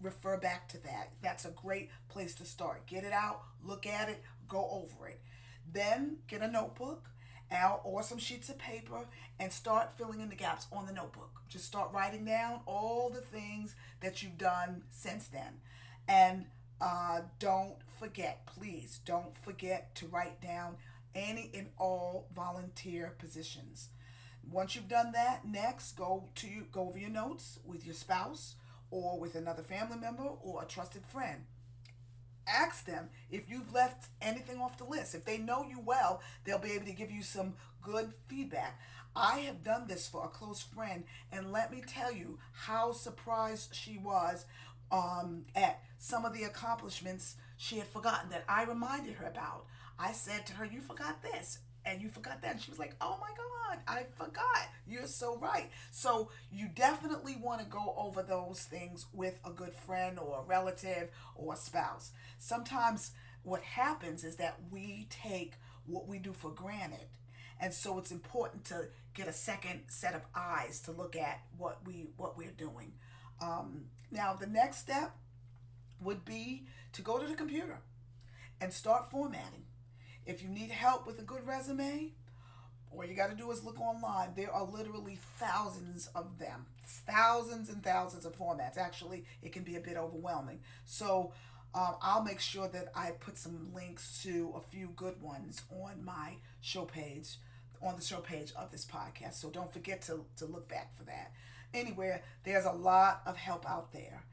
refer 0.02 0.38
back 0.38 0.68
to 0.70 0.78
that. 0.80 1.14
That's 1.22 1.46
a 1.46 1.52
great 1.52 1.90
place 2.10 2.36
to 2.36 2.44
start. 2.44 2.86
Get 2.86 3.06
it 3.06 3.14
out, 3.14 3.44
look 3.64 3.88
at 3.88 4.10
it, 4.10 4.22
go 4.50 4.68
over 4.70 5.08
it. 5.08 5.22
Then 5.72 6.18
get 6.28 6.42
a 6.42 6.50
notebook 6.50 7.08
out 7.52 7.82
or 7.84 8.04
some 8.04 8.18
sheets 8.18 8.50
of 8.50 8.58
paper 8.58 9.08
and 9.40 9.52
start 9.52 9.98
filling 9.98 10.22
in 10.22 10.30
the 10.30 10.36
gaps 10.36 10.68
on 10.72 10.86
the 10.86 10.94
notebook. 10.94 11.42
Just 11.48 11.66
start 11.66 11.92
writing 11.94 12.26
down 12.26 12.62
all 12.66 13.10
the 13.10 13.22
things 13.22 13.76
that 14.02 14.24
you've 14.24 14.38
done 14.38 14.84
since 14.90 15.28
then. 15.28 15.60
And 16.08 16.46
uh, 16.82 17.22
don't 17.40 17.76
forget, 18.00 18.46
please, 18.46 19.00
don't 19.06 19.36
forget 19.44 19.96
to 19.96 20.08
write 20.08 20.42
down 20.42 20.76
any 21.14 21.50
and 21.54 21.70
all 21.78 22.28
volunteer 22.36 23.16
positions. 23.18 23.90
Once 24.52 24.76
you've 24.76 24.88
done 24.88 25.12
that, 25.14 25.46
next 25.46 25.94
go 25.94 26.30
to 26.36 26.66
go 26.72 26.88
over 26.90 27.00
your 27.00 27.10
notes 27.10 27.60
with 27.66 27.86
your 27.86 27.96
spouse 27.96 28.56
or 28.92 29.20
with 29.20 29.36
another 29.36 29.64
family 29.64 29.98
member 29.98 30.24
or 30.24 30.62
a 30.62 30.66
trusted 30.66 31.06
friend. 31.06 31.46
Ask 32.48 32.86
them 32.86 33.10
if 33.32 33.50
you've 33.50 33.74
left 33.74 34.08
anything 34.22 34.60
off 34.60 34.78
the 34.78 34.84
list. 34.84 35.16
If 35.16 35.26
they 35.26 35.38
know 35.38 35.64
you 35.64 35.80
well, 35.84 36.22
they'll 36.44 36.60
be 36.60 36.72
able 36.72 36.86
to 36.86 36.94
give 36.94 37.12
you 37.12 37.24
some 37.24 37.54
good 37.82 38.14
feedback. 38.28 38.80
I 39.16 39.40
have 39.40 39.64
done 39.64 39.88
this 39.88 40.08
for 40.08 40.26
a 40.26 40.30
close 40.30 40.62
friend, 40.62 41.06
and 41.32 41.52
let 41.52 41.72
me 41.72 41.82
tell 41.86 42.12
you 42.12 42.38
how 42.52 42.92
surprised 42.92 43.74
she 43.74 43.98
was 43.98 44.46
um, 44.92 45.46
at 45.56 45.82
some 45.98 46.26
of 46.26 46.34
the 46.34 46.44
accomplishments 46.44 47.36
she 47.58 47.78
had 47.78 47.88
forgotten 47.88 48.30
that 48.30 48.44
I 48.50 48.64
reminded 48.64 49.16
her 49.16 49.28
about. 49.28 49.66
I 49.98 50.12
said 50.12 50.46
to 50.48 50.54
her, 50.54 50.66
You 50.66 50.82
forgot 50.82 51.22
this 51.22 51.60
and 51.86 52.02
you 52.02 52.10
forgot 52.10 52.42
that. 52.42 52.54
And 52.54 52.62
she 52.62 52.72
was 52.72 52.80
like, 52.80 52.96
Oh 53.02 53.18
my 53.22 53.30
God, 53.36 53.80
I 53.88 54.06
forgot. 54.16 54.70
You're 54.88 55.08
so 55.08 55.38
right. 55.38 55.70
So 55.92 56.30
you 56.52 56.70
definitely 56.74 57.36
want 57.36 57.62
to 57.62 57.66
go 57.66 57.94
over 57.98 58.24
those 58.24 58.62
things 58.62 59.06
with 59.14 59.40
a 59.46 59.52
good 59.52 59.74
friend 59.74 60.20
or 60.20 60.40
a 60.40 60.44
relative 60.44 61.10
or 61.36 61.54
a 61.54 61.58
spouse. 61.58 62.12
Sometimes 62.38 63.12
what 63.44 63.62
happens 63.62 64.24
is 64.24 64.38
that 64.38 64.58
we 64.72 65.08
take 65.10 65.54
what 65.86 66.08
we 66.08 66.18
do 66.18 66.34
for 66.34 66.52
granted. 66.52 67.08
And 67.60 67.74
so 67.74 67.98
it's 67.98 68.12
important 68.12 68.66
to 68.66 68.88
get 69.14 69.28
a 69.28 69.34
second 69.34 69.82
set 69.88 70.14
of 70.14 70.22
eyes 70.36 70.82
to 70.82 70.92
look 70.92 71.16
at 71.16 71.42
what 71.58 71.80
we 71.86 72.08
what 72.18 72.38
we're 72.38 72.52
doing. 72.52 72.94
Um, 73.42 73.86
now 74.12 74.34
the 74.34 74.48
next 74.48 74.80
step 74.80 75.16
would 76.02 76.26
be 76.26 76.66
to 76.94 77.02
go 77.02 77.18
to 77.18 77.28
the 77.28 77.36
computer 77.36 77.80
and 78.60 78.74
start 78.74 79.12
formatting. 79.12 79.65
If 80.26 80.42
you 80.42 80.50
need 80.50 80.72
help 80.72 81.06
with 81.06 81.20
a 81.20 81.24
good 81.24 81.46
resume, 81.46 82.14
all 82.92 83.06
you 83.06 83.16
got 83.16 83.30
to 83.30 83.36
do 83.36 83.52
is 83.52 83.64
look 83.64 83.80
online. 83.80 84.30
There 84.36 84.52
are 84.52 84.64
literally 84.66 85.20
thousands 85.38 86.08
of 86.16 86.40
them, 86.40 86.66
thousands 86.86 87.70
and 87.70 87.84
thousands 87.84 88.26
of 88.26 88.38
formats. 88.38 88.78
Actually, 88.78 89.26
it 89.42 89.52
can 89.52 89.64
be 89.64 89.76
a 89.76 89.82
bit 89.82 89.98
overwhelming. 89.98 90.62
So 90.86 91.32
um, 91.74 91.96
I'll 92.02 92.24
make 92.24 92.40
sure 92.40 92.68
that 92.70 92.88
I 92.96 93.12
put 93.12 93.38
some 93.38 93.74
links 93.74 94.22
to 94.24 94.54
a 94.56 94.62
few 94.62 94.90
good 94.96 95.22
ones 95.22 95.62
on 95.70 96.04
my 96.04 96.36
show 96.62 96.86
page, 96.86 97.38
on 97.82 97.98
the 97.98 98.02
show 98.02 98.20
page 98.20 98.54
of 98.56 98.72
this 98.72 98.86
podcast. 98.86 99.34
So 99.36 99.50
don't 99.50 99.72
forget 99.72 100.02
to, 100.04 100.26
to 100.38 100.46
look 100.46 100.70
back 100.70 100.96
for 100.96 101.04
that. 101.04 101.32
Anywhere, 101.74 102.24
there's 102.46 102.66
a 102.66 102.72
lot 102.72 103.22
of 103.26 103.36
help 103.36 103.70
out 103.70 103.92
there. 103.92 104.24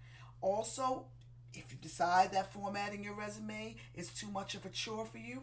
Also, 0.40 1.06
if 1.52 1.70
you 1.70 1.78
decide 1.80 2.32
that 2.32 2.52
formatting 2.52 3.02
your 3.04 3.14
resume 3.14 3.76
is 3.94 4.08
too 4.10 4.30
much 4.30 4.54
of 4.54 4.64
a 4.64 4.68
chore 4.68 5.04
for 5.04 5.18
you, 5.18 5.42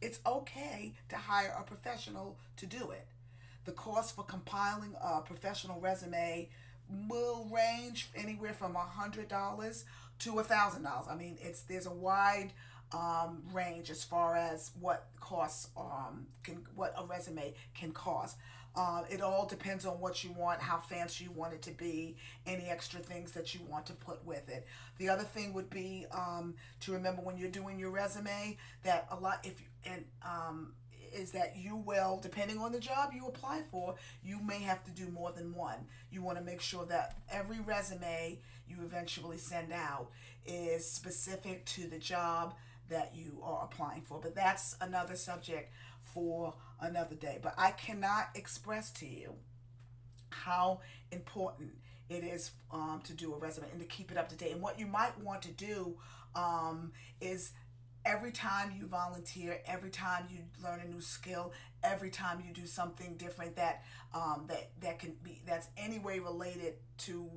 it's 0.00 0.20
okay 0.26 0.94
to 1.08 1.16
hire 1.16 1.54
a 1.58 1.62
professional 1.62 2.38
to 2.56 2.66
do 2.66 2.90
it. 2.90 3.06
The 3.64 3.72
cost 3.72 4.16
for 4.16 4.24
compiling 4.24 4.94
a 5.02 5.20
professional 5.20 5.80
resume 5.80 6.48
will 7.08 7.48
range 7.52 8.10
anywhere 8.16 8.52
from 8.52 8.74
a 8.76 8.80
hundred 8.80 9.28
dollars 9.28 9.84
to 10.20 10.38
a 10.38 10.44
thousand 10.44 10.82
dollars. 10.82 11.06
I 11.10 11.14
mean, 11.14 11.38
it's 11.40 11.62
there's 11.62 11.86
a 11.86 11.92
wide 11.92 12.52
um, 12.92 13.42
range 13.52 13.90
as 13.90 14.02
far 14.02 14.36
as 14.36 14.72
what 14.80 15.08
costs 15.20 15.68
um, 15.76 16.26
can 16.42 16.64
what 16.74 16.94
a 16.98 17.04
resume 17.04 17.54
can 17.74 17.92
cost. 17.92 18.36
Uh, 18.76 19.02
it 19.10 19.20
all 19.20 19.46
depends 19.46 19.84
on 19.84 20.00
what 20.00 20.22
you 20.22 20.30
want, 20.32 20.60
how 20.60 20.78
fancy 20.78 21.24
you 21.24 21.30
want 21.32 21.52
it 21.52 21.62
to 21.62 21.72
be, 21.72 22.16
any 22.46 22.68
extra 22.68 23.00
things 23.00 23.32
that 23.32 23.52
you 23.54 23.60
want 23.68 23.84
to 23.86 23.92
put 23.92 24.24
with 24.24 24.48
it. 24.48 24.66
The 24.98 25.08
other 25.08 25.24
thing 25.24 25.52
would 25.54 25.70
be 25.70 26.06
um, 26.12 26.54
to 26.80 26.92
remember 26.92 27.20
when 27.22 27.36
you're 27.36 27.50
doing 27.50 27.78
your 27.78 27.90
resume 27.90 28.56
that 28.84 29.08
a 29.10 29.16
lot 29.16 29.40
if 29.44 29.60
you, 29.60 29.66
and 29.84 30.04
um, 30.24 30.72
is 31.12 31.32
that 31.32 31.56
you 31.56 31.76
will, 31.76 32.20
depending 32.22 32.58
on 32.58 32.72
the 32.72 32.78
job 32.78 33.10
you 33.12 33.26
apply 33.26 33.62
for, 33.70 33.96
you 34.22 34.40
may 34.40 34.60
have 34.60 34.84
to 34.84 34.90
do 34.92 35.08
more 35.10 35.32
than 35.32 35.52
one. 35.54 35.86
You 36.10 36.22
want 36.22 36.38
to 36.38 36.44
make 36.44 36.60
sure 36.60 36.84
that 36.86 37.16
every 37.30 37.58
resume 37.60 38.38
you 38.68 38.76
eventually 38.84 39.38
send 39.38 39.72
out 39.72 40.08
is 40.46 40.88
specific 40.88 41.64
to 41.66 41.88
the 41.88 41.98
job 41.98 42.54
that 42.88 43.12
you 43.14 43.38
are 43.42 43.64
applying 43.64 44.02
for. 44.02 44.20
But 44.20 44.34
that's 44.34 44.76
another 44.80 45.16
subject 45.16 45.72
for 46.14 46.54
another 46.80 47.14
day. 47.14 47.38
But 47.42 47.54
I 47.58 47.70
cannot 47.72 48.30
express 48.34 48.90
to 48.92 49.06
you 49.06 49.34
how 50.30 50.80
important 51.10 51.70
it 52.08 52.24
is 52.24 52.50
um, 52.72 53.00
to 53.04 53.12
do 53.12 53.34
a 53.34 53.38
resume 53.38 53.66
and 53.70 53.80
to 53.80 53.86
keep 53.86 54.10
it 54.10 54.16
up 54.16 54.28
to 54.28 54.36
date. 54.36 54.52
And 54.52 54.62
what 54.62 54.78
you 54.78 54.86
might 54.86 55.18
want 55.20 55.42
to 55.42 55.52
do 55.52 55.96
um, 56.34 56.92
is 57.20 57.52
every 58.04 58.32
time 58.32 58.72
you 58.76 58.86
volunteer, 58.86 59.60
every 59.66 59.90
time 59.90 60.26
you 60.30 60.38
learn 60.62 60.80
a 60.80 60.88
new 60.88 61.00
skill, 61.00 61.52
every 61.82 62.10
time 62.10 62.42
you 62.46 62.52
do 62.52 62.66
something 62.66 63.16
different 63.16 63.56
that 63.56 63.82
um, 64.14 64.44
that 64.48 64.70
that 64.80 64.98
can 64.98 65.14
be 65.22 65.42
that's 65.46 65.68
any 65.76 65.98
way 65.98 66.18
related 66.18 66.74
to 66.98 67.30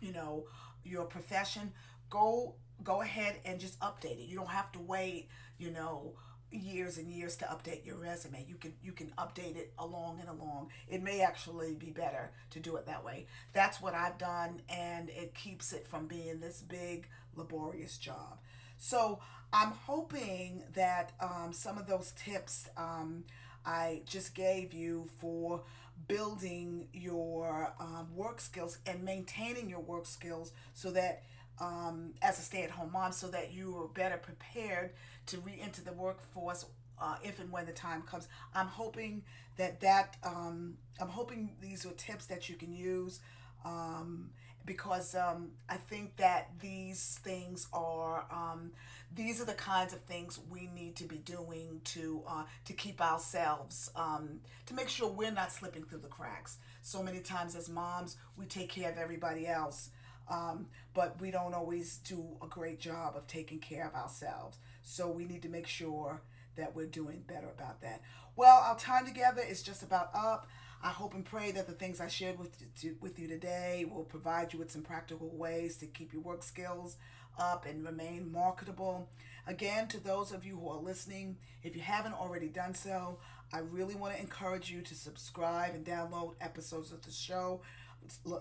you 0.00 0.12
know 0.12 0.44
your 0.84 1.04
profession, 1.04 1.72
go 2.08 2.54
go 2.82 3.02
ahead 3.02 3.36
and 3.44 3.60
just 3.60 3.78
update 3.80 4.18
it. 4.22 4.28
You 4.28 4.36
don't 4.36 4.48
have 4.50 4.70
to 4.72 4.78
wait, 4.80 5.28
you 5.58 5.70
know 5.70 6.14
years 6.50 6.98
and 6.98 7.10
years 7.10 7.36
to 7.36 7.44
update 7.46 7.84
your 7.86 7.96
resume. 7.96 8.44
You 8.48 8.56
can 8.56 8.74
you 8.82 8.92
can 8.92 9.12
update 9.18 9.56
it 9.56 9.72
along 9.78 10.20
and 10.20 10.28
along. 10.28 10.70
It 10.88 11.02
may 11.02 11.20
actually 11.20 11.74
be 11.74 11.90
better 11.90 12.30
to 12.50 12.60
do 12.60 12.76
it 12.76 12.86
that 12.86 13.04
way. 13.04 13.26
That's 13.52 13.80
what 13.80 13.94
I've 13.94 14.18
done 14.18 14.62
and 14.68 15.08
it 15.10 15.34
keeps 15.34 15.72
it 15.72 15.86
from 15.86 16.06
being 16.06 16.40
this 16.40 16.60
big 16.60 17.08
laborious 17.36 17.98
job. 17.98 18.38
So 18.78 19.20
I'm 19.52 19.72
hoping 19.86 20.64
that 20.74 21.12
um, 21.20 21.52
some 21.52 21.78
of 21.78 21.86
those 21.86 22.12
tips 22.12 22.68
um, 22.76 23.24
I 23.64 24.02
just 24.06 24.34
gave 24.34 24.72
you 24.72 25.08
for 25.18 25.62
building 26.08 26.88
your 26.92 27.74
um, 27.78 28.08
work 28.14 28.40
skills 28.40 28.78
and 28.86 29.02
maintaining 29.04 29.68
your 29.68 29.80
work 29.80 30.06
skills 30.06 30.52
so 30.72 30.90
that 30.92 31.22
um, 31.60 32.14
as 32.22 32.38
a 32.38 32.42
stay-at-home 32.42 32.90
mom 32.92 33.12
so 33.12 33.28
that 33.28 33.52
you 33.52 33.76
are 33.76 33.88
better 33.88 34.16
prepared 34.16 34.92
to 35.30 35.38
re-enter 35.38 35.82
the 35.82 35.92
workforce 35.92 36.64
uh, 37.00 37.16
if 37.24 37.40
and 37.40 37.50
when 37.50 37.66
the 37.66 37.72
time 37.72 38.02
comes 38.02 38.28
i'm 38.54 38.66
hoping 38.66 39.22
that 39.56 39.80
that 39.80 40.16
um, 40.22 40.76
i'm 41.00 41.08
hoping 41.08 41.50
these 41.60 41.84
are 41.86 41.92
tips 41.92 42.26
that 42.26 42.48
you 42.48 42.56
can 42.56 42.72
use 42.72 43.20
um, 43.64 44.30
because 44.64 45.14
um, 45.14 45.50
I 45.68 45.76
think 45.76 46.16
that 46.16 46.50
these 46.60 47.18
things 47.24 47.66
are 47.72 48.24
um, 48.30 48.72
these 49.14 49.40
are 49.40 49.44
the 49.44 49.54
kinds 49.54 49.92
of 49.92 50.00
things 50.00 50.38
we 50.50 50.68
need 50.74 50.96
to 50.96 51.04
be 51.04 51.16
doing 51.16 51.80
to 51.84 52.22
uh, 52.28 52.44
to 52.66 52.72
keep 52.72 53.00
ourselves 53.00 53.90
um, 53.96 54.40
to 54.66 54.74
make 54.74 54.88
sure 54.88 55.08
we're 55.08 55.30
not 55.30 55.52
slipping 55.52 55.84
through 55.84 56.00
the 56.00 56.08
cracks. 56.08 56.58
So 56.82 57.02
many 57.02 57.20
times 57.20 57.56
as 57.56 57.68
moms, 57.68 58.16
we 58.36 58.46
take 58.46 58.68
care 58.68 58.90
of 58.90 58.98
everybody 58.98 59.46
else, 59.46 59.90
um, 60.30 60.66
but 60.94 61.20
we 61.20 61.30
don't 61.30 61.54
always 61.54 61.98
do 61.98 62.24
a 62.42 62.46
great 62.46 62.80
job 62.80 63.16
of 63.16 63.26
taking 63.26 63.58
care 63.58 63.86
of 63.86 63.94
ourselves. 63.94 64.58
So 64.82 65.10
we 65.10 65.24
need 65.24 65.42
to 65.42 65.48
make 65.48 65.66
sure 65.66 66.22
that 66.56 66.74
we're 66.74 66.86
doing 66.86 67.22
better 67.26 67.48
about 67.48 67.80
that. 67.82 68.02
Well, 68.36 68.60
our 68.60 68.78
time 68.78 69.06
together 69.06 69.42
is 69.42 69.62
just 69.62 69.82
about 69.82 70.10
up. 70.14 70.48
I 70.82 70.88
hope 70.88 71.14
and 71.14 71.24
pray 71.24 71.50
that 71.52 71.66
the 71.66 71.74
things 71.74 72.00
I 72.00 72.08
shared 72.08 72.38
with 72.38 72.56
you, 72.82 72.96
with 73.00 73.18
you 73.18 73.28
today 73.28 73.84
will 73.90 74.04
provide 74.04 74.52
you 74.52 74.58
with 74.58 74.70
some 74.70 74.82
practical 74.82 75.30
ways 75.36 75.76
to 75.78 75.86
keep 75.86 76.12
your 76.12 76.22
work 76.22 76.42
skills 76.42 76.96
up 77.38 77.66
and 77.66 77.84
remain 77.84 78.32
marketable. 78.32 79.08
Again, 79.46 79.88
to 79.88 80.00
those 80.00 80.32
of 80.32 80.44
you 80.44 80.58
who 80.58 80.68
are 80.68 80.80
listening, 80.80 81.36
if 81.62 81.76
you 81.76 81.82
haven't 81.82 82.14
already 82.14 82.48
done 82.48 82.74
so, 82.74 83.18
I 83.52 83.58
really 83.58 83.94
want 83.94 84.14
to 84.14 84.20
encourage 84.20 84.70
you 84.70 84.80
to 84.82 84.94
subscribe 84.94 85.74
and 85.74 85.84
download 85.84 86.34
episodes 86.40 86.92
of 86.92 87.02
the 87.02 87.12
show. 87.12 87.60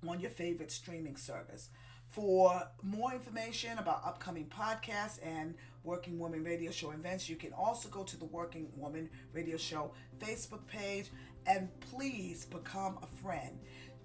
on 0.07 0.21
your 0.21 0.31
favorite 0.31 0.71
streaming 0.73 1.17
service. 1.17 1.69
For 2.09 2.63
more 2.83 3.13
information 3.13 3.79
about 3.79 4.03
upcoming 4.05 4.47
podcasts 4.47 5.19
and 5.25 5.55
Working 5.85 6.19
Woman 6.19 6.43
Radio 6.43 6.71
Show 6.71 6.91
events, 6.91 7.29
you 7.29 7.37
can 7.37 7.53
also 7.53 7.89
go 7.89 8.03
to 8.03 8.17
the 8.17 8.25
Working 8.25 8.69
Woman 8.77 9.09
Radio 9.33 9.57
Show 9.57 9.93
Facebook 10.19 10.67
page 10.67 11.11
and 11.47 11.69
please 11.81 12.45
become 12.47 12.99
a 13.03 13.07
friend. 13.23 13.59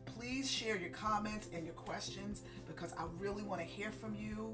Please 0.05 0.51
share 0.51 0.75
your 0.77 0.89
comments 0.89 1.47
and 1.53 1.65
your 1.65 1.73
questions 1.75 2.41
because 2.67 2.93
I 2.97 3.05
really 3.19 3.43
want 3.43 3.61
to 3.61 3.67
hear 3.67 3.89
from 3.91 4.15
you. 4.15 4.53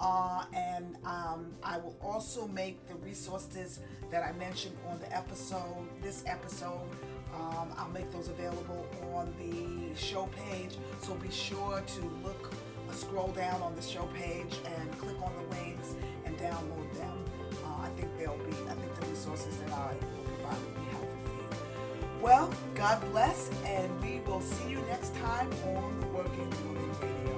Uh, 0.00 0.44
and 0.54 0.96
um, 1.04 1.52
I 1.62 1.78
will 1.78 1.96
also 2.00 2.46
make 2.46 2.86
the 2.86 2.94
resources 2.96 3.80
that 4.10 4.22
I 4.22 4.32
mentioned 4.32 4.76
on 4.88 5.00
the 5.00 5.16
episode, 5.16 5.88
this 6.02 6.22
episode, 6.26 6.88
Um, 7.34 7.72
I'll 7.76 7.90
make 7.90 8.10
those 8.10 8.28
available 8.28 8.86
on 9.14 9.32
the 9.38 9.94
show 9.96 10.28
page. 10.28 10.76
So 11.02 11.14
be 11.14 11.30
sure 11.30 11.82
to 11.94 12.00
look, 12.24 12.52
scroll 12.94 13.28
down 13.28 13.60
on 13.62 13.74
the 13.74 13.82
show 13.82 14.06
page 14.14 14.56
and 14.64 14.98
click 14.98 15.16
on 15.22 15.32
the 15.36 15.56
links 15.56 15.94
and 16.24 16.36
download 16.38 16.92
them. 16.94 17.24
Uh, 17.64 17.82
I 17.82 17.88
think 17.96 18.08
they'll 18.18 18.36
be, 18.38 18.52
I 18.68 18.74
think 18.74 18.94
the 19.00 19.06
resources 19.06 19.56
that 19.58 19.72
I 19.72 19.94
will 19.94 20.24
provide 20.24 20.60
will 20.62 20.82
be 20.82 20.90
helpful 20.90 21.18
for 21.24 21.30
you. 21.34 22.22
Well, 22.22 22.50
God 22.74 23.00
bless, 23.10 23.50
and 23.64 24.02
we 24.02 24.20
will 24.26 24.40
see 24.40 24.70
you 24.70 24.80
next 24.88 25.14
time 25.16 25.50
on 25.66 26.00
the 26.00 26.06
Working 26.08 26.50
Woman 26.66 26.90
Radio. 27.00 27.37